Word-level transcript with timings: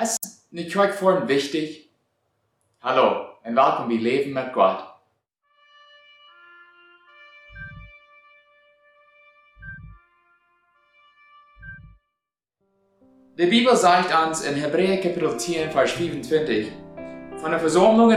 Es 0.00 0.16
ist 0.22 0.46
eine 0.52 0.64
Kirche 0.64 0.92
wichtig. 1.26 1.90
Hallo 2.80 3.32
und 3.42 3.56
willkommen 3.56 3.88
bei 3.88 3.96
Leben 3.96 4.32
mit 4.32 4.52
Gott. 4.52 4.84
Die 13.36 13.46
Bibel 13.46 13.74
sagt 13.74 14.14
uns 14.14 14.42
in 14.42 14.54
Hebräer 14.54 15.00
Kapitel 15.00 15.36
10, 15.36 15.72
Vers 15.72 15.90
25, 15.90 16.70
von 17.38 17.50
der 17.50 17.58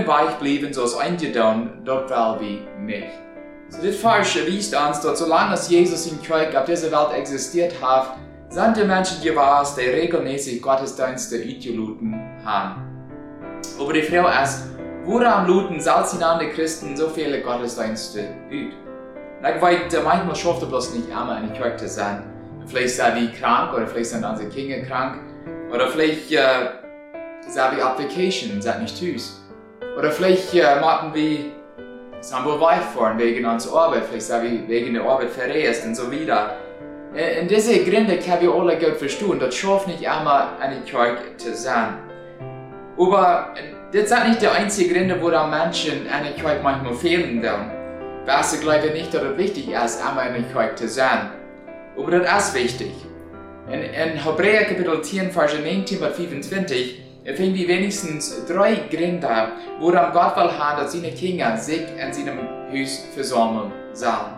weich 0.06 0.36
blieben, 0.36 0.72
so 0.72 0.84
es 0.84 0.96
eingedaun, 0.96 1.82
dort 1.84 2.12
weil 2.12 2.40
wir 2.42 2.76
nicht. 2.78 3.12
So 3.70 3.82
das 3.82 3.96
Vers 3.96 4.36
erwies 4.36 4.72
uns, 4.72 5.02
dass 5.02 5.18
solange 5.18 5.56
Jesus 5.68 6.06
in 6.06 6.22
Kirche 6.22 6.60
auf 6.60 6.66
dieser 6.66 6.92
Welt 6.92 7.18
existiert 7.18 7.74
hat, 7.82 8.18
sind 8.52 8.76
die 8.76 8.84
Menschen 8.84 9.24
gewesen, 9.24 9.80
die 9.80 9.90
regelmäßig 9.90 10.62
Gottesdienste 10.62 11.38
Ideoluten 11.38 12.20
haben. 12.44 12.82
Aber 13.80 13.94
die 13.94 14.02
Frage 14.02 14.44
ist, 14.44 14.66
woran 15.06 15.48
luten 15.48 15.80
salzinande 15.80 16.50
Christen 16.50 16.98
so 16.98 17.08
viele 17.08 17.42
Gottesdienste 17.42 18.28
üt? 18.50 18.74
Ich 19.42 19.62
weiß, 19.62 20.04
manchmal 20.04 20.36
schafft 20.36 20.64
er 20.64 20.68
bloß 20.68 20.94
nicht 20.96 21.10
einmal 21.10 21.38
eine 21.38 21.54
Kirche 21.54 21.78
zu 21.78 21.88
sein. 21.88 22.24
Vielleicht 22.68 22.96
sind 22.96 23.16
wir 23.16 23.32
krank 23.32 23.74
oder 23.74 23.88
vielleicht 23.88 24.10
sind 24.10 24.26
unsere 24.26 24.50
Kinder 24.50 24.82
krank. 24.86 25.20
Oder 25.74 25.88
vielleicht 25.88 26.30
äh, 26.34 26.72
sind 27.48 27.78
wir 27.78 27.86
Application, 27.86 28.62
sind 28.62 28.82
nicht 28.82 29.00
tüß. 29.00 29.42
Oder 29.98 30.12
vielleicht 30.12 30.54
äh, 30.54 30.80
machen 30.82 31.14
wir, 31.14 31.38
sind 32.20 32.46
wir 32.46 32.60
wegfahren 32.60 33.18
wegen 33.18 33.46
unserer 33.46 33.86
Arbeit, 33.86 34.04
vielleicht 34.10 34.28
sind 34.28 34.44
wir 34.44 34.68
wegen 34.68 34.94
der 34.94 35.04
Arbeit 35.04 35.30
verreist 35.30 35.86
und 35.86 35.96
so 35.96 36.12
weiter. 36.12 36.58
In 37.14 37.50
diese 37.50 37.84
Gründe 37.84 38.18
können 38.20 38.42
wir 38.42 38.54
alle 38.54 38.78
gut 38.78 38.96
verstehen, 38.96 39.38
das 39.38 39.54
schafft 39.54 39.88
nicht 39.88 40.08
einmal 40.08 40.48
eine 40.62 40.80
Kirche 40.82 41.36
zu 41.36 41.54
sein. 41.54 41.96
Aber 42.98 43.54
das 43.92 44.08
sind 44.08 44.30
nicht 44.30 44.42
die 44.42 44.48
einzigen 44.48 44.94
Gründe, 44.94 45.22
wo 45.22 45.30
die 45.30 45.50
Menschen 45.50 46.08
eine 46.08 46.32
Kirche 46.32 46.62
manchmal 46.64 46.94
fehlen 46.94 47.42
werden. 47.42 47.70
Was 48.26 48.54
ich 48.54 48.62
glaube 48.62 48.92
nicht, 48.92 49.14
dass 49.14 49.24
es 49.24 49.38
wichtig 49.38 49.68
ist, 49.72 50.08
einmal 50.08 50.30
eine 50.30 50.44
Kirche 50.44 50.76
zu 50.76 50.88
sein. 50.88 51.32
Aber 51.98 52.12
das 52.12 52.48
ist 52.48 52.56
wichtig. 52.56 52.94
In, 53.70 53.82
in 53.82 54.24
Hebräer 54.24 54.64
Kapitel 54.64 55.02
10, 55.02 55.32
Vers 55.32 55.54
19 55.54 56.00
bis 56.00 56.16
25 56.16 57.02
finden 57.36 57.56
wir 57.56 57.68
wenigstens 57.68 58.46
drei 58.46 58.76
Gründe, 58.90 59.52
woran 59.82 60.14
Gott 60.14 60.38
will 60.38 60.58
haben, 60.58 60.82
dass 60.82 60.94
seine 60.94 61.12
Kinder 61.12 61.58
sich 61.58 61.84
in 62.02 62.14
seinem 62.14 62.40
Haus 62.72 63.06
versammeln 63.14 63.74
sollen. 63.92 64.38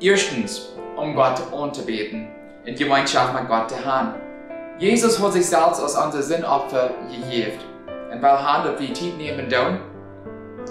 Erstens, 0.00 0.70
um 0.96 1.14
Gott 1.14 1.40
anzubeten, 1.52 2.28
in 2.64 2.74
Gemeinschaft 2.74 3.34
mit 3.34 3.48
Gott 3.48 3.70
zu 3.70 3.84
haben. 3.84 4.14
Jesus 4.78 5.22
hat 5.22 5.32
sich 5.32 5.46
selbst 5.46 5.82
als 5.82 5.94
unser 5.94 6.22
Sinnopfer 6.22 6.90
gegeben. 7.10 7.58
Und 8.10 8.22
weil 8.22 8.42
han 8.42 8.64
dat 8.64 8.80
wir 8.80 8.92
Zeit 8.94 9.16
nehmen 9.18 9.48
tun, 9.48 9.78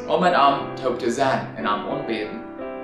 um 0.08 0.24
in 0.24 0.34
am 0.34 0.76
taub 0.76 1.00
zu 1.00 1.10
sein, 1.12 1.48
in 1.58 1.66
am 1.66 1.88
anbeten. 1.88 2.42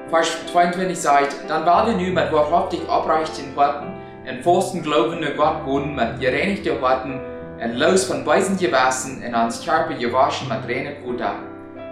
Vers 0.09 0.37
22 0.51 0.97
sagt, 0.97 1.35
dann 1.47 1.65
weil 1.65 1.87
wir 1.87 1.93
nu 1.93 2.13
mit 2.13 2.31
wahrhaftig 2.31 2.81
abreichten 2.87 3.55
Worten, 3.55 3.93
in 4.25 4.43
fasten 4.43 4.83
glaubende 4.83 5.33
Gott 5.35 5.65
wohnen 5.65 5.95
mit 5.95 6.19
gereinigten 6.19 6.79
Worten, 6.81 7.19
und 7.61 7.79
los 7.79 8.05
von 8.05 8.23
Beisen 8.23 8.57
gewaschen, 8.57 9.23
und 9.25 9.33
ans 9.33 9.65
Körper 9.65 9.95
gewaschen 9.95 10.47
mit 10.47 10.69
reinen 10.69 11.03
Bruder. 11.03 11.33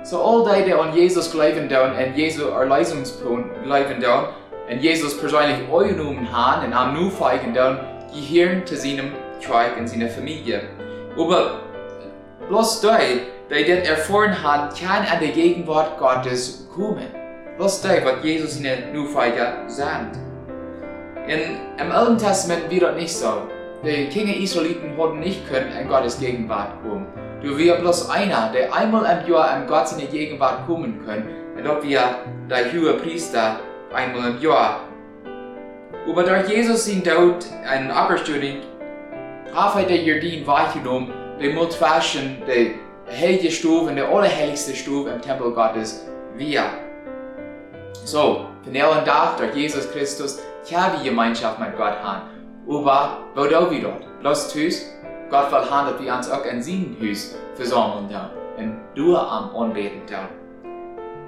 So 0.03 0.21
all 0.21 0.43
die, 0.43 0.65
die 0.65 0.73
an 0.73 0.93
Jesus 0.93 1.31
glauben 1.31 1.69
und 1.69 2.15
Jesu 2.17 2.49
Erlösungspunkt 2.49 3.63
glauben 3.63 4.01
tun, 4.67 4.75
und 4.75 4.83
Jesus 4.83 5.17
persönlich 5.19 5.57
angenommen 5.71 6.31
haben, 6.31 6.67
und 6.67 6.73
am 6.73 6.93
nu 6.93 7.09
feigen 7.09 7.53
tun, 7.53 7.79
gehören 8.13 8.65
zu 8.65 8.75
seinem 8.75 9.11
Tribe 9.41 9.79
und 9.79 9.87
seiner 9.87 10.09
Familie. 10.09 10.61
Aber 11.17 11.61
bloß 12.47 12.81
die, 12.81 13.21
die 13.49 13.65
das 13.65 13.87
erfahren 13.87 14.41
haben, 14.41 14.69
kann 14.75 15.05
an 15.05 15.19
die 15.21 15.31
Gegenwart 15.31 15.97
Gottes 15.97 16.67
kommen. 16.73 17.07
Bloß 17.57 17.81
die, 17.81 18.03
was 18.03 18.23
Jesus 18.23 18.57
in 18.57 18.63
der 18.63 18.87
Nufeiger 18.93 19.67
sagt. 19.67 20.17
In, 21.27 21.39
Im 21.79 21.91
Alten 21.91 22.17
Testament 22.17 22.69
wird 22.69 22.83
das 22.83 22.95
nicht 22.95 23.15
so. 23.15 23.43
Die 23.85 24.07
Kinder 24.07 24.35
Israeliten 24.35 24.97
hatten 24.97 25.19
nicht 25.19 25.47
können 25.49 25.71
in 25.79 25.87
Gottes 25.87 26.19
Gegenwart 26.19 26.81
kommen. 26.81 27.07
Du 27.41 27.57
wirst 27.57 27.81
bloß 27.81 28.09
einer, 28.09 28.51
der 28.53 28.73
einmal 28.73 29.03
im 29.03 29.29
Jahr 29.31 29.57
in 29.57 29.67
Gott 29.67 29.89
seine 29.89 30.07
Gegenwart 30.07 30.65
kommen 30.65 31.03
können. 31.05 31.27
Und 31.55 31.65
dort 31.65 31.83
wir 31.83 32.01
der 32.49 32.71
hohe 32.71 32.93
Priester 32.93 33.59
einmal 33.93 34.31
im 34.31 34.41
Jahr. 34.41 34.81
Aber 36.07 36.23
durch 36.23 36.49
Jesus 36.49 36.85
sind 36.85 37.07
dort 37.07 37.45
ein 37.67 37.89
Aberstudie, 37.91 38.61
hat 39.53 39.89
der 39.89 39.97
Jardin 39.97 40.45
wahrgenommen, 40.45 41.13
der 41.39 41.53
muss 41.53 41.79
waschen, 41.79 42.41
der 42.47 42.71
heilige 43.11 43.51
Stufe, 43.51 43.93
der 43.93 44.07
allerheiligste 44.07 44.75
Stufe 44.75 45.09
im 45.09 45.21
Tempel 45.21 45.51
Gottes, 45.51 46.05
wir. 46.35 46.63
So, 48.05 48.47
von 48.63 48.73
der 48.73 49.05
Tag 49.05 49.37
durch 49.37 49.55
Jesus 49.55 49.91
Christus, 49.91 50.41
kann 50.69 50.93
wir 50.97 51.09
Gemeinschaft 51.09 51.59
mit 51.59 51.75
Gott 51.77 52.01
haben. 52.01 52.29
Aber, 52.67 53.17
wo 53.35 53.45
da 53.45 53.69
wir 53.69 53.81
dort? 53.81 54.19
Bloß 54.21 54.53
tüß, 54.53 54.93
Gott 55.29 55.51
will 55.51 55.69
haben, 55.69 55.91
dass 55.91 56.01
wir 56.01 56.13
uns 56.13 56.31
auch 56.31 56.45
in 56.45 56.61
seinem 56.61 56.97
Haus 57.01 57.35
versammeln 57.55 58.07
da 58.09 58.31
und 58.57 58.77
du 58.95 59.17
am 59.17 59.55
Anbeten 59.55 60.01
da. 60.09 60.29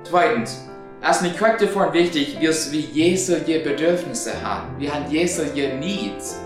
Zweitens, 0.03 0.69
es 1.07 1.17
ist 1.17 1.21
nicht 1.21 1.38
korrekt 1.38 1.61
davon 1.61 1.93
wichtig, 1.93 2.39
dass 2.41 2.71
wir 2.71 2.79
jesuliche 2.79 3.59
Bedürfnisse 3.59 4.31
haben. 4.41 4.79
Wir 4.79 4.91
haben 4.91 5.05
jesuliche 5.11 5.75
Needs. 5.75 6.39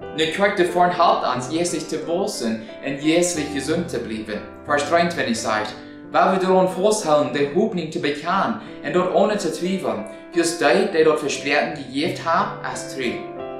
Eine 0.00 0.32
korrekte 0.32 0.64
Form 0.64 0.90
hält 0.90 1.36
uns, 1.36 1.52
Jesus 1.52 1.86
zu 1.86 1.96
wachsen 2.08 2.62
und 2.84 3.00
Jesus 3.00 3.40
gesund 3.54 3.88
zu 3.88 4.00
bleiben. 4.00 4.40
Vers 4.64 4.88
23 4.88 5.38
sagt, 5.38 5.74
weil 6.10 6.32
wir 6.32 6.40
daran 6.40 6.68
festhalten, 6.68 7.30
die 7.32 7.54
Hoffnung 7.54 7.92
zu 7.92 8.00
bekennen 8.00 8.60
und 8.84 8.92
dort 8.92 9.14
ohne 9.14 9.38
zu 9.38 9.52
zweifeln, 9.52 10.04
fürs 10.32 10.58
die, 10.58 10.88
die 10.92 11.04
dort 11.04 11.20
Versprechen 11.20 11.74
gegeben 11.74 12.24
haben, 12.24 12.64
als 12.64 12.96
treu. 12.96 13.12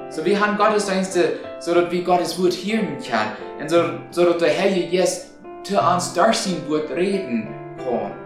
So 0.09 0.25
wir 0.25 0.37
haben 0.37 0.57
Gottesdienste, 0.57 1.39
so 1.61 1.73
dass 1.73 1.89
wir 1.89 2.03
Gottes 2.03 2.37
Wort 2.37 2.53
hören 2.55 2.97
können 2.99 3.61
und 3.61 3.69
so, 3.69 3.83
so 4.11 4.25
dass 4.25 4.43
der 4.43 4.59
Heilige 4.59 4.97
Geist 4.97 5.29
zu 5.63 5.79
uns 5.79 6.13
durch 6.13 6.35
sein 6.35 6.57
Wort 6.67 6.91
reden 6.91 7.47
kann 7.77 8.20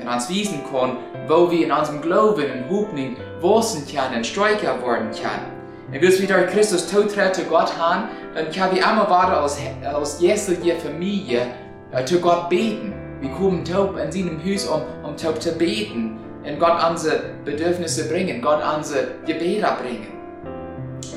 und 0.00 0.08
uns 0.08 0.28
wiesen 0.28 0.62
kann, 0.70 0.96
wo 1.28 1.50
wir 1.50 1.66
in 1.66 1.72
unserem 1.72 2.00
Glauben 2.00 2.44
und 2.44 2.70
Hoffnung 2.70 3.16
wachsen 3.40 3.86
können 3.86 4.16
und 4.16 4.26
stärker 4.26 4.80
werden 4.82 5.10
können. 5.10 5.60
Und 5.92 6.00
bis 6.00 6.20
wir 6.20 6.28
durch 6.28 6.50
Christus 6.50 6.86
Tod 6.86 7.10
zu 7.10 7.44
Gott 7.44 7.76
haben, 7.78 8.08
dann 8.34 8.50
können 8.50 8.76
wir 8.76 8.82
immer 8.82 9.10
weiter 9.10 9.42
aus, 9.42 9.58
aus 9.92 10.20
jeglicher 10.20 10.76
Familie 10.76 11.46
äh, 11.92 12.04
zu 12.04 12.20
Gott 12.20 12.48
beten. 12.48 12.94
Wir 13.20 13.30
kommen 13.30 13.64
taub 13.64 13.96
in 13.98 14.12
seinem 14.12 14.40
Haus, 14.44 14.66
um, 14.66 14.82
um 15.02 15.16
taub 15.16 15.42
zu 15.42 15.52
beten 15.52 16.18
und 16.44 16.58
Gott 16.58 16.82
unsere 16.88 17.20
Bedürfnisse 17.44 18.08
bringen, 18.08 18.40
Gott 18.40 18.60
unsere 18.76 19.08
Gebete 19.26 19.66
bringen. 19.82 20.08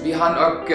Wir 0.02 0.20
haben 0.20 0.36
auch 0.36 0.68
äh, 0.68 0.74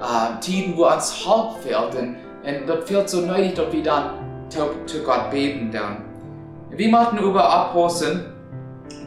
äh, 0.00 0.40
Tiden, 0.40 0.76
wo 0.76 0.86
uns 0.86 1.24
Halt 1.26 1.62
fehlt 1.62 1.94
und, 1.94 2.16
und 2.44 2.66
dort 2.66 2.88
fehlt 2.88 3.08
so 3.08 3.20
nötig, 3.20 3.54
dass 3.54 3.72
wir 3.72 3.82
dann 3.82 4.10
taub 4.54 4.74
zu 4.86 5.02
Gott 5.02 5.30
beten. 5.30 5.70
Dann. 5.70 6.07
Wir 6.70 6.88
machen 6.90 7.18
über 7.18 7.48
abpassen, 7.48 8.26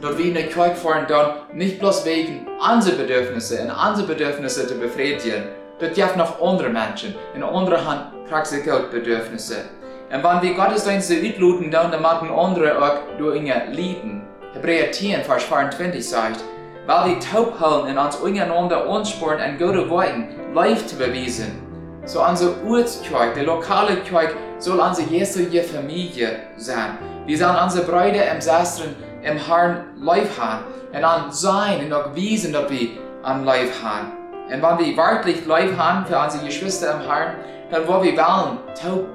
dass 0.00 0.18
wir 0.18 0.24
in 0.24 0.34
der 0.34 0.48
Kirche 0.48 0.74
fahren 0.74 1.06
dann 1.08 1.32
nicht 1.54 1.78
bloß 1.78 2.04
wegen 2.04 2.46
unserer 2.58 2.96
Bedürfnisse 2.96 3.62
und 3.62 3.70
unsere 3.70 4.08
Bedürfnisse 4.08 4.66
zu 4.66 4.74
befriedigen, 4.74 5.44
das 5.78 5.94
gibt 5.94 6.16
noch 6.16 6.40
andere 6.42 6.68
Menschen. 6.68 7.14
In 7.34 7.42
anderer 7.42 7.84
Hand 7.84 8.06
du 8.28 8.90
Bedürfnisse. 8.90 9.56
Und 10.12 10.22
wenn 10.22 10.42
wir 10.42 10.54
Gottesdienste 10.54 11.14
mitluten, 11.14 11.70
dann 11.70 12.02
machen 12.02 12.30
andere 12.30 12.82
auch 12.82 13.16
durch 13.16 13.42
ihre 13.42 13.66
Lieden. 13.70 14.22
Hebräer 14.52 14.92
10, 14.92 15.22
Vers 15.22 15.44
24 15.44 16.06
sagt, 16.06 16.44
weil 16.86 17.10
wir 17.10 17.20
taub 17.20 17.58
halten 17.58 17.96
und 17.96 18.04
uns 18.04 18.16
untereinander 18.16 18.88
anspornen, 18.88 19.40
ein 19.40 19.56
gute 19.56 19.88
Worten 19.88 20.28
live 20.52 20.84
zu 20.86 20.96
beweisen. 20.96 21.62
So 22.04 22.24
unsere 22.24 22.54
Ortskirche, 22.68 23.32
die 23.36 23.44
lokale 23.44 23.96
Kirche, 23.98 24.34
soll 24.58 24.80
unsere 24.80 25.08
jetzige 25.08 25.62
Familie 25.62 26.40
sein. 26.56 26.98
Wir 27.24 27.38
sollen 27.38 27.56
unsere 27.56 27.84
Brüder 27.84 28.32
im 28.32 28.40
Sastren 28.40 28.96
im 29.22 29.36
Herrn 29.36 29.84
live 30.00 30.38
haben 30.40 30.64
und 30.92 31.04
an 31.04 31.30
sein 31.30 31.84
und 31.84 31.92
auch 31.92 32.14
wiesen, 32.16 32.52
dass 32.52 32.68
wir 32.68 32.88
an 33.22 33.44
live 33.44 33.80
haben. 33.82 34.12
Und 34.52 34.60
wenn 34.60 34.78
wir 34.78 34.96
wirklich 34.96 35.46
live 35.46 35.76
haben 35.78 36.04
für 36.04 36.18
unsere 36.18 36.44
Geschwister 36.44 36.94
im 36.94 37.00
Herrn, 37.08 37.34
dann 37.70 37.86
wollen 37.86 38.02
wir 38.02 38.16
wollen, 38.16 38.58
taub 38.74 39.06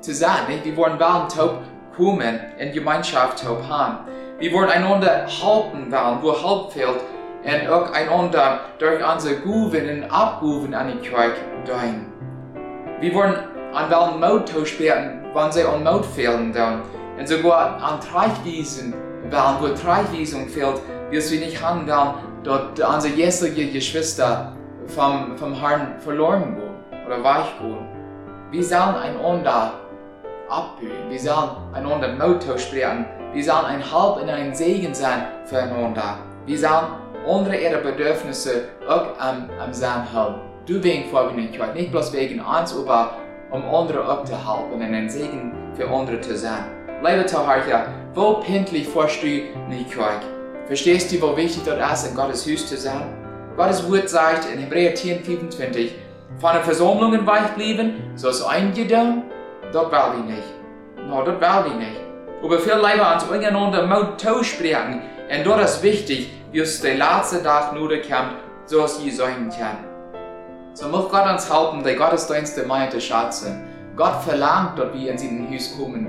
zu 0.00 0.14
sein. 0.14 0.46
Nicht? 0.48 0.64
Wir 0.64 0.76
wollen 0.76 0.98
wollen, 0.98 1.28
taub 1.28 1.58
kommen, 1.94 2.40
in 2.58 2.72
Gemeinschaft 2.72 3.44
taub 3.44 3.62
haben. 3.68 3.98
Wir 4.38 4.52
wollen 4.54 4.70
einander 4.70 5.26
halten 5.26 5.92
wollen, 5.92 6.18
wo 6.22 6.32
Halt 6.32 6.72
fehlt, 6.72 7.00
und 7.44 7.70
auch 7.70 7.92
einander 7.92 8.60
durch 8.78 9.06
unsere 9.06 9.36
Guven 9.36 10.02
und 10.02 10.10
Abguven 10.10 10.74
an 10.74 10.88
die 10.88 11.08
Kirche 11.08 11.34
dienen. 11.66 12.06
Wir 13.00 13.14
wollen 13.14 13.34
an 13.74 13.90
welchen 13.90 14.20
Mut 14.20 14.48
tauschen, 14.48 15.30
wenn 15.34 15.52
sie 15.52 15.62
an 15.62 15.84
Mut 15.84 16.06
fehlen, 16.06 16.52
dann. 16.52 16.82
Und 17.20 17.28
sogar 17.28 17.80
an 17.82 18.00
Treichwiesen 18.00 18.94
weil 19.28 19.54
wo 19.60 19.68
Treichwiesung 19.74 20.48
fehlt, 20.48 20.80
wirst 21.10 21.30
du 21.30 21.36
nicht 21.36 21.62
haben, 21.62 21.86
weil 21.86 22.14
dort 22.42 22.80
unsere 22.80 23.14
jetzige 23.14 23.66
Geschwister 23.66 24.52
vom, 24.86 25.36
vom 25.36 25.54
Herrn 25.54 26.00
verloren 26.00 26.56
gehen 26.56 27.04
oder 27.06 27.22
weich 27.22 27.58
gehen. 27.60 27.86
Wir 28.50 28.64
sollen 28.64 28.96
einander 28.96 29.74
abbühen. 30.48 31.10
Wir 31.10 31.20
sollen 31.20 31.50
einander 31.72 32.14
Motto 32.14 32.56
sprechen. 32.58 33.04
Wir 33.32 33.44
sollen 33.44 33.66
ein 33.66 33.92
Halb 33.92 34.22
und 34.22 34.28
ein 34.28 34.54
Segen 34.54 34.94
sein 34.94 35.26
füreinander. 35.44 36.18
Wir 36.46 36.58
sollen 36.58 36.86
unsere 37.26 37.56
ihre 37.56 37.80
Bedürfnisse 37.82 38.64
auch 38.88 39.18
am, 39.18 39.48
am 39.60 39.72
Sein 39.72 40.10
halten. 40.12 40.40
Du 40.66 40.82
wegen 40.82 41.08
Vorwärtigkeit, 41.10 41.74
nicht 41.74 41.92
bloß 41.92 42.12
wegen 42.12 42.40
uns, 42.40 42.74
aber 42.76 43.12
um 43.50 43.62
andere 43.72 44.08
auch 44.08 44.24
zu 44.24 44.32
helfen 44.32 44.72
und 44.72 44.82
ein 44.82 45.08
Segen 45.08 45.52
für 45.74 45.88
andere 45.88 46.20
zu 46.20 46.36
sein. 46.36 46.79
Liebe 47.02 47.24
Zuhörer, 47.24 47.86
wo 48.14 48.34
pendlich 48.42 48.86
forschst 48.86 49.22
du 49.22 49.26
nicht 49.70 49.90
Kirche? 49.90 50.20
Verstehst 50.66 51.10
du, 51.10 51.16
wie 51.16 51.36
wichtig 51.44 51.62
das 51.64 52.02
ist, 52.02 52.10
in 52.10 52.14
Gottes 52.14 52.46
Haus 52.46 52.66
zu 52.66 52.76
sein? 52.76 53.06
Gottes 53.56 53.90
Wort 53.90 54.10
sagt 54.10 54.46
in 54.52 54.60
Hebräer 54.60 54.94
10, 54.94 55.24
25, 55.24 55.94
von 56.38 56.52
den 56.52 56.62
Versammlungen 56.62 57.26
weich 57.26 57.48
blieben, 57.54 57.94
so 58.16 58.28
ist 58.28 58.42
eingedacht, 58.42 59.22
dort 59.72 59.90
will 59.90 60.20
ich 60.20 60.36
nicht. 60.36 61.08
No, 61.08 61.22
dort 61.22 61.40
will 61.40 61.72
ich 61.72 61.78
nicht. 61.78 62.00
Aber 62.44 62.58
viel 62.58 62.74
lieber 62.74 63.14
uns 63.14 63.24
untereinander 63.24 63.86
Mut 63.86 64.44
sprechen, 64.44 65.00
und 65.34 65.46
dort 65.46 65.64
ist 65.64 65.82
wichtig, 65.82 66.30
wie 66.52 66.58
es 66.58 66.82
der 66.82 66.96
letzte 66.96 67.42
Tag 67.42 67.72
nur 67.72 67.88
kommt, 67.88 68.36
so 68.66 68.84
es 68.84 69.02
je 69.02 69.10
sein 69.10 69.48
kann. 69.58 69.78
So 70.74 70.88
muss 70.88 71.10
Gott 71.10 71.26
uns 71.30 71.50
helfen, 71.50 71.82
die 71.82 71.96
Gottesdienste 71.96 72.66
mehr 72.66 72.90
zu 72.90 73.00
schätzen. 73.00 73.69
Gott 74.00 74.22
verlangt, 74.22 74.78
dass 74.78 74.94
wir 74.94 75.10
in 75.10 75.18
sein 75.18 75.46
Haus 75.52 75.76
kommen. 75.76 76.08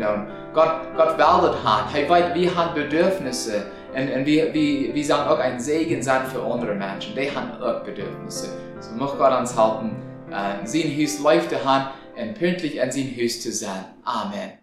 Gott, 0.53 0.95
Gott 0.95 1.17
will 1.17 1.49
das 1.49 1.61
haben. 1.61 1.93
Er 1.93 2.09
weiß, 2.09 2.33
wir 2.33 2.55
haben 2.55 2.73
Bedürfnisse. 2.73 3.65
Und, 3.93 4.09
und 4.09 4.25
wir, 4.25 4.53
wir, 4.53 4.95
wir 4.95 5.05
sollen 5.05 5.27
auch 5.27 5.39
ein 5.39 5.59
Segen 5.59 6.01
sein 6.01 6.25
für 6.27 6.41
andere 6.41 6.73
Menschen. 6.73 7.13
Die 7.13 7.29
haben 7.29 7.51
auch 7.61 7.83
Bedürfnisse. 7.83 8.47
So 8.79 8.95
muss 8.95 9.11
Gott 9.17 9.37
uns 9.37 9.57
helfen, 9.57 9.97
äh, 10.29 10.65
sein 10.65 10.97
Haus 10.97 11.65
haben 11.65 11.87
und 12.15 12.33
pünktlich 12.39 12.81
an 12.81 12.93
sein 12.93 13.13
Haus 13.19 13.41
zu 13.41 13.51
sein. 13.51 13.83
Amen. 14.05 14.60